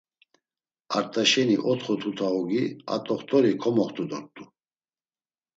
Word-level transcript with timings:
Art̆aşeni 0.97 1.57
otxo 1.71 1.93
tuta 2.01 2.27
ogi 2.39 2.63
a 2.93 2.95
t̆oxt̆ori 3.05 3.51
komoxt̆u 3.61 4.03
dort̆u. 4.09 4.43